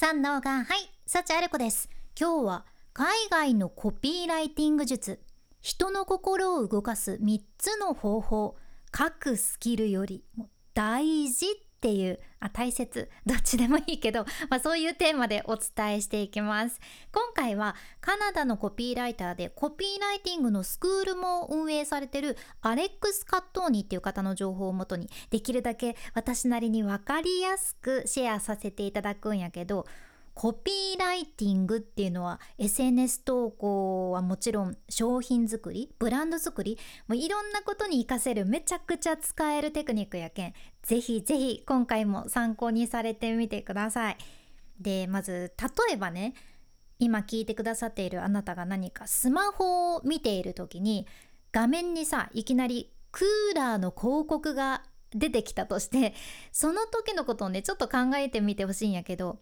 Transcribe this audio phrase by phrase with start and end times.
[0.00, 1.90] 三能がはい幸あれ子です。
[2.16, 5.18] 今日は海外のコピーライティング術
[5.60, 8.56] 人の心を動かす3つの方法
[8.96, 10.22] 書くスキルより
[10.72, 11.46] 大事
[11.78, 13.08] っていうあ大切。
[13.24, 16.80] どっちでもいいけど、まあ、そういうテーマでお伝えしていきます。
[17.12, 29.86] 今回はカナダのコピーライターでコピーライティングのスクールも運営されてるアレックス・カットーニっていう方の情報をもとにできるだけ私なりに分かりやすくシェアさせていただくんやけど
[30.38, 40.54] コピーライティングっていうのは SNS 投稿はもちろん商品作りブランド作りもういろんなことに活かせるめちゃくちゃ使えるテクニックやけん。
[40.88, 44.16] ぜひぜひ今回も参考にされてみてください。
[44.80, 45.52] でまず
[45.86, 46.32] 例えばね
[46.98, 51.06] 今聞いてくださっているあなたが何かスマホを見ている時に
[51.52, 56.14] 画面にさいきなりクーラーの広告が出てきたとして
[56.52, 59.40] その時のことをねちょっと考えてみてほしいんやけど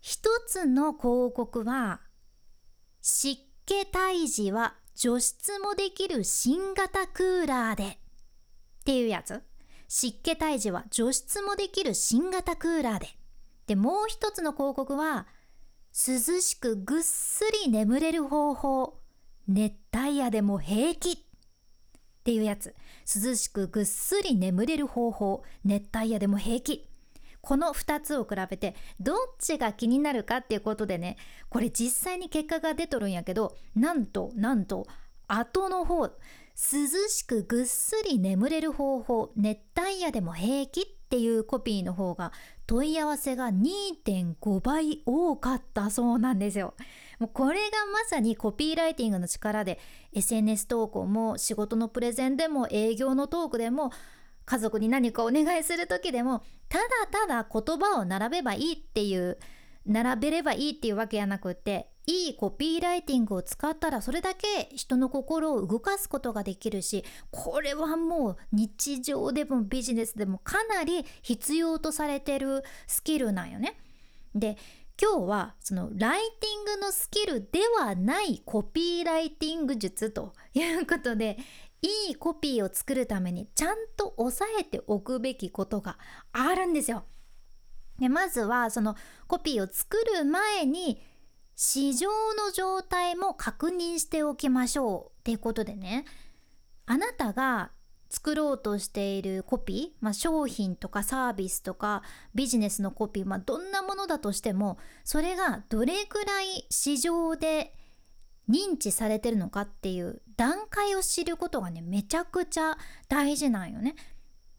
[0.00, 2.00] 一つの広告は
[3.02, 7.96] 湿気退治は除湿もできる新型クーラーでっ
[8.84, 9.47] ていうやつ。
[9.88, 13.08] 湿気退治は除湿もできる新型クーラーで。
[13.66, 15.26] でもう一つの広告は
[15.92, 19.00] 涼しくぐっすり眠れる方法。
[19.48, 21.10] 熱帯夜でも平気。
[21.12, 21.16] っ
[22.22, 22.74] ていうやつ。
[23.24, 25.42] 涼しくぐっすり眠れる方法。
[25.64, 26.86] 熱帯夜でも平気。
[27.40, 31.16] この2つを比べてどっちが気になるかっていうことでね。
[31.48, 34.86] これ実際に結果が出とるんやけどなんとなんと
[35.28, 36.10] 後の方。
[36.60, 42.32] 涼しくぐっすり眠れる方法熱帯夜でも平気っていうコピーの方が
[42.66, 46.74] 問い合わせが2.5倍多かったそうなんですよ。
[47.20, 49.78] もうこれがまさにコピーライティングの力で
[50.12, 53.92] SNS 投稿も仕事のプレゼンでも営業のトークでも
[54.44, 59.38] 家族に何かお願いする時でもただただ言葉を並べばいいっていう
[59.88, 73.78] 並べればいいっていうわけじゃなくていいコピーライティングを使ったらそれだけ人の心を動かすことができるしこれはもう日常でもビジネスでもかなり必要とされてるスキルなんよね。
[74.34, 74.56] で
[75.00, 81.38] 今日はそのライティングのスキルではないコピーライティング術ということで
[81.82, 85.98] いいコピーを作るためにちゃんと押さえておくべきことが
[86.32, 87.04] あるんですよ。
[87.98, 91.00] でまずはそのコピーを作る前に
[91.56, 96.04] 市場の状態も確認しておきましょうっていうことでね
[96.86, 97.72] あなたが
[98.10, 102.02] 作ろうとしているコピー、まあ、商品とかサービスとか
[102.34, 107.74] ビジネスのコピー、まあ、どんなものだとしてもそれがどれくらい市場で
[108.48, 112.78] 認知されてるのかっていう段階を知ることがねめちゃくちゃ
[113.08, 113.94] 大事なんよね。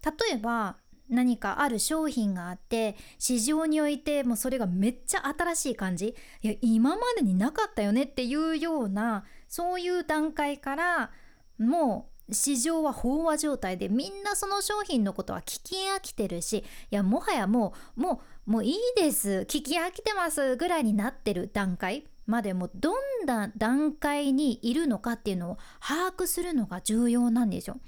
[0.06, 0.78] 例えば
[1.10, 11.12] 何かある商品があって市場においてもうそれがめっちゃ新しい感じいや今までになかったよねっていうようなそういう段階から
[11.58, 27.80] もう市場は飽和状態でみんなその商品のことは聞き飽きてるしいやもはやもうもうもういいです聞き飽きてますぐらいになってる段階までもどんな段階にいるのかっていうのを把握するのが重要なんですよ。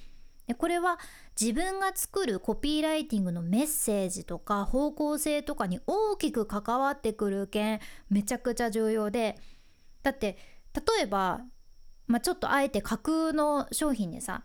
[0.47, 0.99] でこれは
[1.39, 7.79] 自分が作るコピーライティングのメッセージとか方向性とかに大きく関わってくる件
[8.09, 9.37] めちゃくちゃ重要で
[10.03, 10.37] だって
[10.73, 11.41] 例えば、
[12.07, 14.43] まあ、ちょっとあえて架空の商品でさ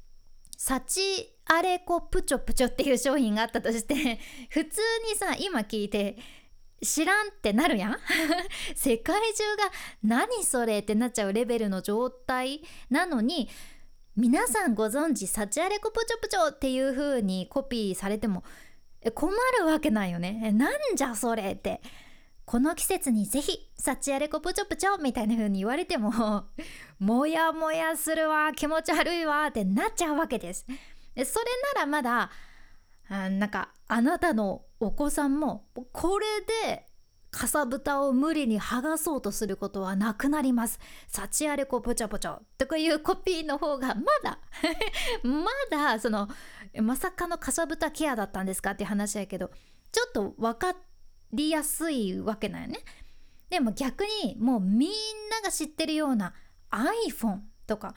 [0.56, 4.20] 「サチアレコプチョプチョ」っていう商品があったとして
[4.50, 4.80] 普通
[5.10, 6.16] にさ今聞いて
[6.82, 7.96] 知らんってなるやん。
[8.74, 9.70] 世界中が
[10.02, 13.48] 何それってなっちゃうレベルの状態なのに
[14.14, 18.44] 皆さんご存知サチアレコプチョプチョっていう風にコピーされても
[19.14, 20.52] 困るわけないよね。
[20.52, 21.80] なんじゃそれって。
[22.44, 26.44] この季節にぜひサチアレコプチョプチョみたいな風に言われても
[26.98, 28.52] もやもやするわ。
[28.52, 30.66] 気持ち悪いわってなっちゃうわけです。
[31.14, 32.30] でそれならまだ
[33.08, 36.26] なんかあなたのお子さんもこれ
[36.66, 36.86] で
[37.32, 40.78] かさぶたを無理に剥がそうとすることはなくなります。
[41.08, 44.38] サチアレコポチャポチャとかいうコピーの方がまだ
[45.24, 46.28] まだその
[46.82, 49.50] まさかのかさぶたケアだったんですかって話やけど
[49.90, 50.76] ちょっと分か
[51.32, 52.80] りやすいわけなんよね。
[53.48, 54.90] でも逆にもうみん
[55.30, 56.34] なが知ってるような
[56.70, 57.94] iPhone とか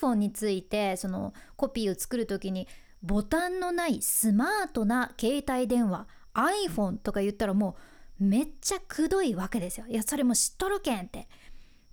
[0.00, 2.66] iPhone についてそのコピーを作る時に
[3.02, 7.91] ボタンのないスマートな携帯電話 iPhone とか言ったらもう
[8.22, 9.86] めっちゃくどいわけですよ。
[9.88, 11.28] いやそれも知っとるけんって。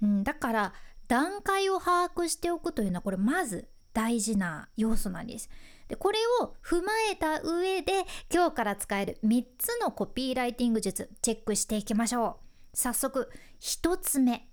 [0.01, 0.73] うん、だから
[1.07, 5.49] 段階を把握しておくというのはこれまず大事な要素なんです。
[5.89, 12.37] でこれを踏まえた上で今日から使える3つのコピーライティング術チェックしていきましょ
[12.73, 14.47] う早速1つ目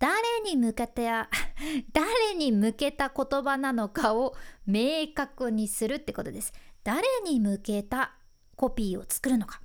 [0.00, 1.30] 誰に向けてや
[1.94, 4.34] 誰に向けた言葉なのかを
[4.66, 6.52] 明確にするってことです
[6.82, 8.16] 誰に向けた
[8.56, 9.61] コピーを作るのか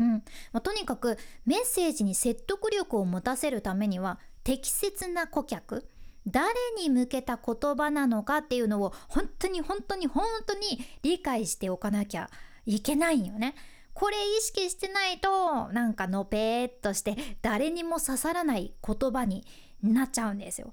[0.00, 0.12] うん
[0.52, 5.88] まあ、とにかくメッセージに説得力を持たせるためには適切な顧客
[6.26, 12.30] 誰に向けた言葉なのかっていうのを本当に本当に本当に理解しておかなきゃ
[12.66, 13.54] いけないよね。
[13.94, 19.44] これ意識してないとなんかのぺーっとして誰にも刺さらない言葉に
[19.82, 20.72] なっちゃうんですよ。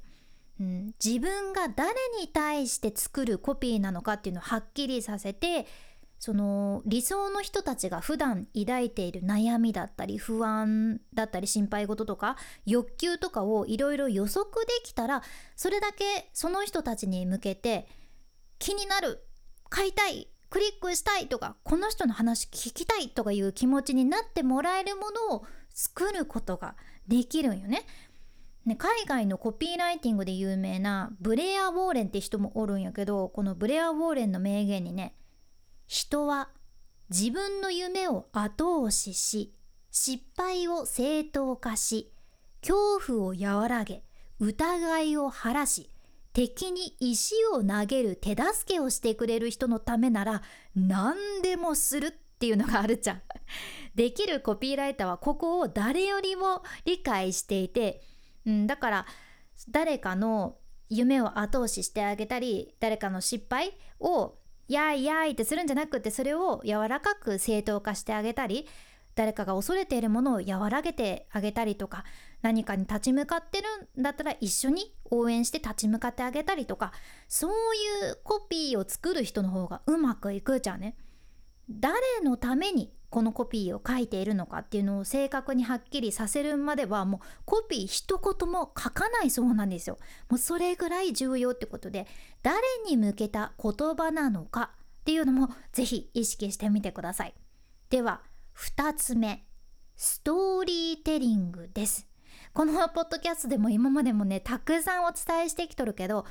[0.59, 5.65] うん、自分が誰に対して作るコピーなのかっていうのをはっきりさせて
[6.25, 12.35] その理想の人たちが普段抱いている悩みだったり不安だったり心配事とか
[12.65, 15.21] 欲求とかをいろいろ予測できたら
[15.55, 17.87] それだけその人たちに向けて
[18.57, 19.23] 気になる
[19.69, 25.45] 買いたいクリックしたいとかこの人の話聞きたいとかいう気持ちになってもらえるものを
[25.75, 26.73] 作ることが
[27.07, 27.85] できるんよね。
[28.65, 35.13] ね、海外のコピーライティングで有名なブレア・ウォーレンって人もおるんやけどこのブレア・ウォーレンの名言にね
[35.87, 36.49] 人は
[37.09, 39.53] 自分の夢を後押しし
[39.91, 42.11] 失敗を正当化し
[42.61, 44.03] 恐怖を和らげ
[44.39, 45.89] 疑いを晴らし
[46.33, 50.41] 敵に石を投げる手助けをしてくれる人のためなら
[50.75, 53.21] 何でもするっていうのがあるじゃん。
[53.95, 58.01] できるコピーライターはここを誰よりも理解していて、
[58.45, 59.05] うん、だから
[59.69, 60.57] 誰かの
[60.89, 64.35] 夢を後押ししてあげたり誰かの失敗を
[64.73, 68.67] やいやいってするんじゃなくてそれを柔らかく正当化してあげたり
[69.15, 72.03] 誰かが恐れているものを和らげてあげたりとか
[72.41, 73.67] 何かに立ち向かってる
[73.99, 76.91] んだったら一緒に応援して立ち向かってあげたりとか
[77.27, 80.97] そういうコピーを作る人の方がうまくいくじゃんね。
[81.69, 89.97] 誰のためにこのコピーを書いているのかっていうのを正確にはっきりさせるまではもうコピー一言も書かないそうなんですよ。
[90.27, 92.07] もうそれぐらい重要ってことで
[92.43, 97.33] 誰に向けた言葉なのかっていうのもぜひ意識してみてください。
[97.89, 98.19] では
[98.57, 99.45] 2つ目
[99.95, 102.09] ストーリーテリングです。
[102.51, 106.25] このポッドキャストでも今までもねたくさんお伝えしてきとるけど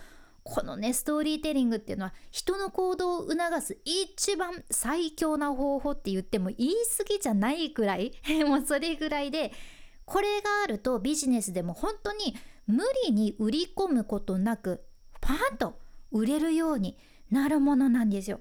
[0.44, 8.12] このねストーリーテリングっていうのは人の行動を促す一番最強な方法って言っても言い過ぎじゃないくらい
[8.46, 9.52] もうそれぐらいで
[10.05, 12.37] これがあるとビジネスでも本当に
[12.67, 14.85] 無理に売り込むことなく
[15.23, 15.79] パーンと
[16.12, 16.99] 売れるように
[17.31, 18.40] なるものなんですよ。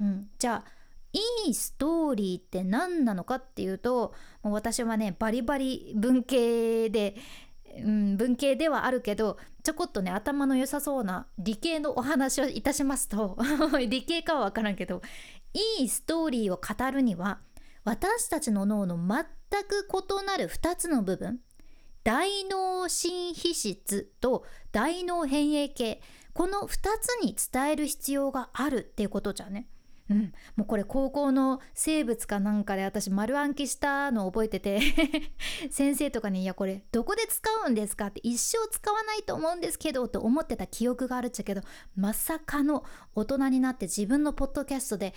[0.00, 0.80] うん、じゃあ
[1.12, 7.16] いいストーリーって何なのかっていうと私はねバリバリ文系で
[7.78, 13.38] うん、文系ではあるけどちょこっとね頭の良さそうな理系のお話をいたしますと
[13.88, 15.02] 理系かは分からんけど
[15.52, 17.40] いいストーリーを語るには
[17.84, 19.24] 私たちの脳の全
[19.64, 21.40] く異なる2つの部分
[22.02, 26.02] 大脳新皮質と大脳変影系
[26.32, 26.68] この2
[27.00, 29.68] つに伝える必要があるっていうことじゃね。
[30.10, 34.80] うん、もうこれ高校の生物かなんかで私丸暗記したのを覚えてて
[35.70, 41.62] 先生とかに「いやこれどこで使うんですか?」って一生使わないと思うんですけどと思ってた記憶があるっちゃけど
[41.94, 42.84] まさかの
[43.14, 45.14] 大人になって自分のポッドキャストで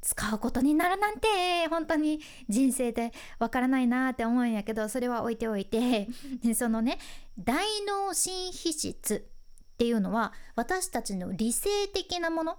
[0.00, 6.06] 使うことになるなんて本当に人生でわからないなって思うんやけどそれは置いておいて
[6.54, 6.98] そのね
[7.36, 9.26] 大脳新皮質
[9.74, 12.58] っていうのは私たちの理性的なもの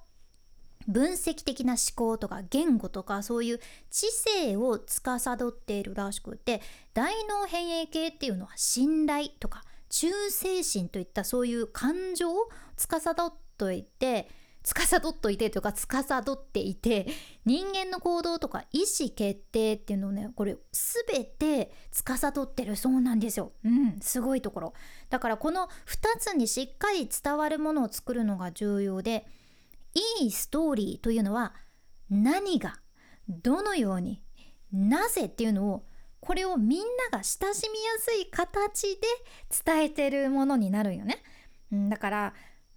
[0.88, 6.62] 分析的な思考とか言語とかそういう知性を司っているらしくて
[6.94, 14.30] 大脳変影系っていうのは信頼とか忠誠心といったそういう感情を司っといて
[14.64, 17.08] 司っといてというか司っていて
[17.46, 20.58] 人間の行動とか意思決定っていうのをねこれ
[21.06, 23.54] 全て司ってるそうなんですよ。
[23.64, 24.74] うんすごいところ。
[25.10, 29.26] だからこの2つにしっかり伝わるものを作るのが重要で
[29.98, 31.54] いいストーリーというのは
[32.10, 32.80] 何が
[33.28, 34.22] どのように
[34.72, 35.86] なぜっていうのを
[36.20, 36.80] これをみん
[37.12, 39.02] なが親しみやすい形で
[39.66, 41.24] 伝えてるものになるよね。
[41.90, 42.34] だから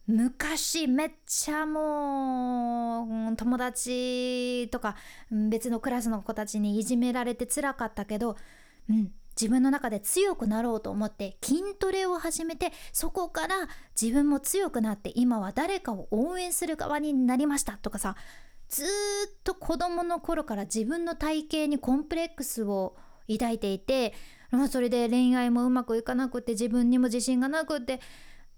[0.07, 4.97] 昔めっちゃもう友達とか
[5.31, 8.37] 別のクラスの子たちにいじめられてつらかったけど、
[8.89, 13.69] うん、自分の中で強くなろうと思って筋トレを始めてそこから
[14.01, 18.17] 自分も強くなって今は誰かを応援する側になりましたとかさ
[18.69, 18.87] ずっ
[19.43, 22.97] と子供の頃から自分の体型にコンプレックスを
[23.29, 24.13] 抱いていて
[24.71, 28.01] それで恋愛もうまくいかなくて自分にも自信がなくって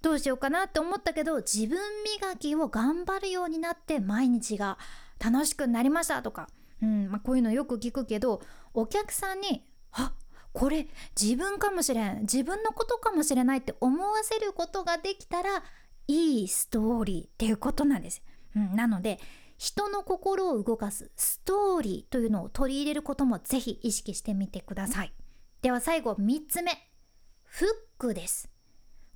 [0.01, 1.79] どうしようかなって思ったけど自分
[2.21, 4.79] 磨きを頑張るようになって毎日が
[5.25, 6.49] 楽しくなりましたとか、
[6.83, 8.43] うんまあ、こういうのよく聞くけど
[8.75, 10.13] お客さんに「あ
[10.63, 10.87] これ
[11.21, 15.65] 自分かもしれん自分のことかもしれない」って思わせることができたら
[16.07, 18.23] いいストーリーっていうことなんです。
[18.55, 19.19] うん、なので
[19.59, 25.13] 人の心を動かすストーリーというのを取り入れることもぜひ意識してみてください。
[25.63, 26.71] では最後3つ目
[27.43, 28.49] フックです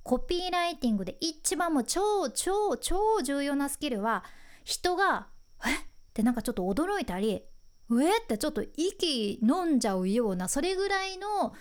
[0.03, 4.25] コピーライティングで一番も超超超重要なスキルは
[4.65, 5.29] 人が
[5.65, 5.73] 「え？
[5.73, 5.77] っ?」
[6.13, 7.45] てなんかちょっと驚いたり
[7.89, 11.53] 「うえ?」ってちょっと息飲んじゃうようなそれぐらいの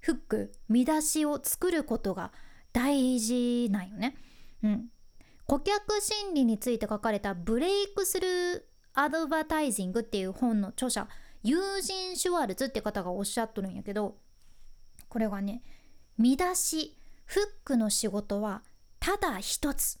[0.00, 2.32] フック見出しを作ることが
[2.72, 4.16] 大事なんよね。
[4.62, 4.88] うん、
[5.46, 8.62] 顧客心理について書かれた「ブレイクスルー
[8.94, 11.08] アドバタイジング」っていう本の著者
[11.42, 14.18] ユージン・シュワルツって方がおっしゃっとるんやけど
[15.08, 15.62] これがね
[16.18, 18.62] 見出しフックの仕事は
[18.98, 20.00] ただ一つ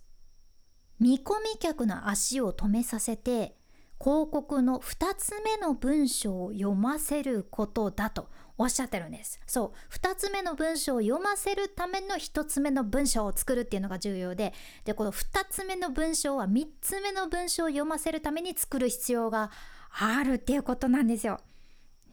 [0.98, 3.56] 見込み客の足を止めさせて
[3.98, 19.50] 広告の2つ目の文章を読ませることだとおっしゃってるんですそう2つ目の文章を読ませるための1つ目の文章を作るっていうのが重要ででこの2つ目の文章は3つ目の文章を読ませるために作る必要が
[19.98, 21.40] あるっていうことなんですよ。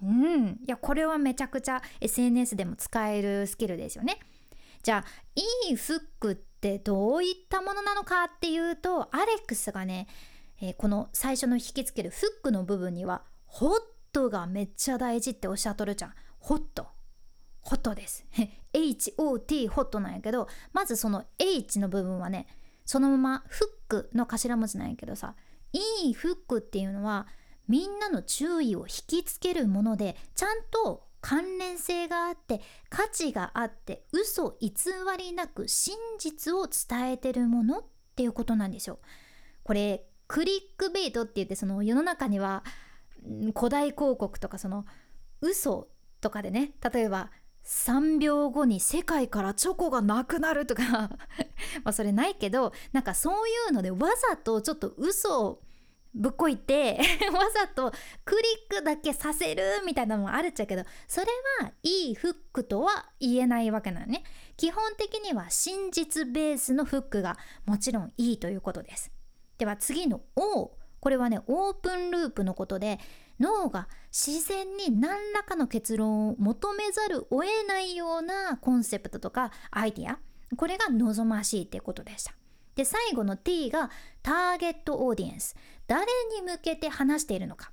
[0.02, 4.20] うん、いやこれはめちゃくちゃ SNS でも使えるスキルですよね。
[4.82, 10.08] じゃあいいフックってどういったものなのかっていうとアレックスがね、
[10.64, 13.80] えー、この最初の引きつけるフックの部分にはホッ
[14.14, 16.14] トがめっちゃ大事っておっしゃっとるじゃん。
[16.40, 16.88] ホット。
[17.60, 18.26] ホットです。
[18.72, 22.48] HOT ホットなんやけど、まずその H の部分はね、
[22.86, 25.36] そのままフックの頭文字なんやけどさ、
[25.74, 27.28] いいフックっていうのは
[27.68, 34.72] みんなの注意を引きつけるもので、ちゃんと関連性があって価値があって嘘偽
[35.18, 37.84] りなく真実を伝えてるものっ
[38.16, 39.00] ていうことなんですよ。
[39.64, 42.64] これクリックベイトって言ってその世の中には
[43.56, 44.86] 古代広告とかその
[45.42, 45.88] 嘘
[46.22, 47.30] とかでね例えば
[47.66, 50.84] 3秒後に世界からチョコがなくなるとか
[51.84, 54.00] まあそれないけどなんかそういうのでわ
[54.30, 55.62] ざとちょっと嘘を
[56.14, 57.00] ぶっこいて
[57.34, 57.92] わざと
[58.26, 61.28] クリックだけさせるみたいなのもあるっちゃけどそれ
[61.62, 64.24] はいいフックとは言えないわけなのね。
[64.56, 69.12] 基本的には真実ベースのフックがもちろんいいということです。
[69.64, 73.00] では次の O これはねオープンループのことで
[73.40, 80.20] 脳が自然に何らかの結論を求めざるを得ないようなコンセプトとかアイディア。
[80.58, 82.34] これが望ましいっていうことでした。
[82.76, 83.90] で最後の T が
[84.22, 85.56] ターゲットオーディエンス。
[85.88, 86.06] 誰
[86.36, 87.72] に向けて話しているのか。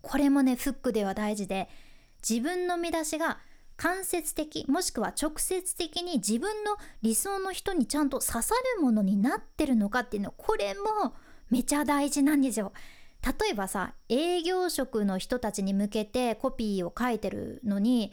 [0.00, 1.68] これもねフックでは大事で
[2.28, 3.38] 自分の見出しが
[3.76, 11.14] 間接的もしくは直接的に自分の理想の人にちゃんと刺さるものになってるのかっていうのこれも
[11.50, 12.72] めちゃ大事なんですよ。
[13.40, 18.12] 例えばさ営業職の人たちに向けてコピーを書いてるのに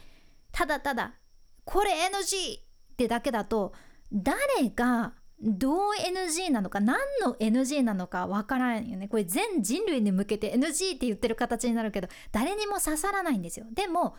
[0.54, 1.16] ただただ
[1.66, 2.64] 「これ NG!」っ
[2.96, 3.74] てだけだと
[4.14, 14.16] 誰がどう NG なのか何の NG なのかわからんよねこれ全人類に向けて NG って言ってる形になるけど誰にも刺さらないんですよでも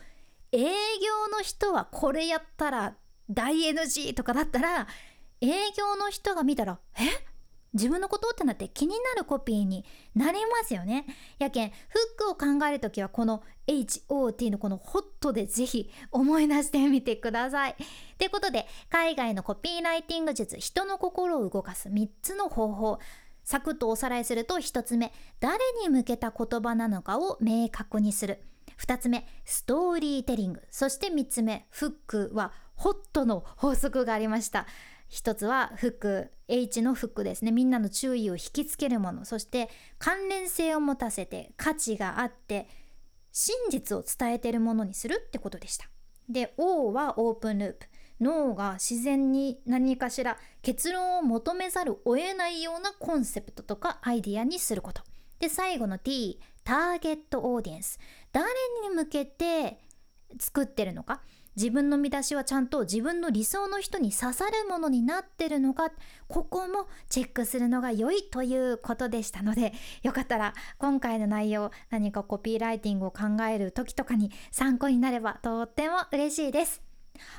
[0.53, 0.67] 営業
[1.35, 2.95] の人はこれやったら
[3.27, 4.87] 大 NG とかだったら
[5.41, 7.01] 営業の人が見たらえ？
[7.73, 8.29] 自分のこと？
[8.29, 9.83] ってなって気になるコピーに
[10.13, 11.07] なりますよね。
[11.39, 17.75] やけんフックを考える時はこの HOT のこのホットでぜひ思い出してみてください。
[18.19, 22.99] ということで海外のコピーライティング術人の心を動かす3つの方法
[23.43, 28.43] サクッとおさらいすると1つ目誰に向けた言葉なのかを明確にする
[28.83, 30.61] 2つ目ストーリーテリング。
[30.69, 34.67] そして3つ目フックはホットの法則がありました。
[35.07, 37.51] 一つはフック H のフックですね。
[37.51, 39.23] みんなの注意を引きつけるもの。
[39.23, 42.67] そして関連性を持たせて価値があって
[43.31, 45.87] 真実を伝えているものにするってことでした。
[46.27, 47.87] で O はオープンループ。
[48.19, 55.03] 脳が自然に何かしら結論を求めざるを得ないようなコンセプトとかアイディアにすること。
[55.39, 57.99] で最後の T ターゲットオーディエンス。
[58.33, 58.49] 誰
[58.81, 59.79] に向けて
[60.37, 61.21] 作ってるのか？
[61.55, 65.91] 自分の見出しはちゃんと自分の理想の人に刺さるものになってるのか？
[66.27, 69.71] ここもチェックするのが良いということでしたので
[70.01, 76.82] よかったら今回の内容何かコピーライティングを考える時とかに参考になればとっても嬉しいです。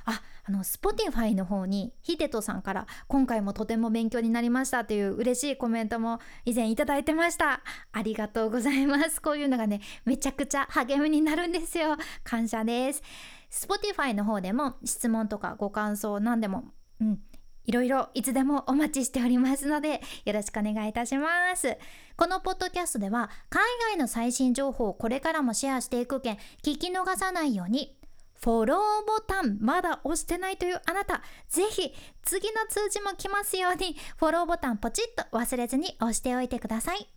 [0.05, 7.63] ああの Spotify の方にヒデトさんから今回もとても勉強になりましたという嬉しいコメントも以前いただいてました。
[7.93, 9.23] ありがとうございます。
[9.23, 11.97] こういうのがねめちゃくちゃ励みになるんですよ。
[12.23, 13.03] 感謝です。
[13.51, 16.65] Spotify の方でも質問とかご感想何でも、
[17.01, 17.21] うん、
[17.65, 21.79] いろいろいつでもお待ちしておりますのでよろしくお願いいたします。
[22.17, 23.63] このポッドキャストでは海
[23.93, 27.97] 外の最新情報をこれからもシェアしていく件聞き逃さないように
[28.41, 37.09] フォローボタンまだ押してないというあなたぜひ次の通知も来ますようにフォローボタンポチッと忘れずに押しておいてください。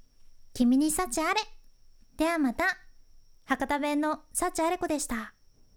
[0.54, 1.42] 君に幸あれ。
[2.18, 2.66] ではまた。
[3.46, 5.37] 博多弁の幸あれ子でした。